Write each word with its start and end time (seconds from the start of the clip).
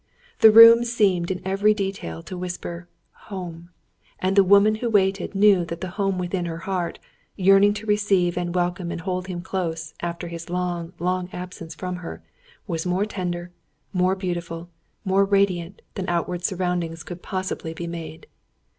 The 0.39 0.49
room 0.49 0.83
seemed 0.83 1.29
in 1.29 1.43
every 1.45 1.75
detail 1.75 2.23
to 2.23 2.35
whisper, 2.35 2.87
"Home"; 3.29 3.69
and 4.17 4.35
the 4.35 4.43
woman 4.43 4.73
who 4.81 4.89
waited 4.89 5.35
knew 5.35 5.63
that 5.65 5.79
the 5.79 5.89
home 5.91 6.17
within 6.17 6.45
her 6.45 6.57
heart, 6.65 6.97
yearning 7.35 7.75
to 7.75 7.85
receive 7.85 8.35
and 8.35 8.55
welcome 8.55 8.89
and 8.91 9.01
hold 9.01 9.27
him 9.27 9.43
close, 9.43 9.93
after 10.01 10.27
his 10.27 10.49
long, 10.49 10.93
long 10.97 11.29
absence 11.31 11.75
from 11.75 11.97
her, 11.97 12.23
was 12.65 12.83
more 12.83 13.05
tender, 13.05 13.51
more 13.93 14.15
beautiful, 14.15 14.69
more 15.05 15.23
radiant, 15.23 15.83
than 15.93 16.09
outward 16.09 16.43
surroundings 16.43 17.03
could 17.03 17.21
possibly 17.21 17.71
be 17.75 17.85
made. 17.85 18.25